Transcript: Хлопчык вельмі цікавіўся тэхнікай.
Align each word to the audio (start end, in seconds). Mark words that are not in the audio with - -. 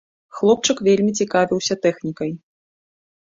Хлопчык 0.37 0.77
вельмі 0.87 1.11
цікавіўся 1.19 1.75
тэхнікай. 1.85 2.31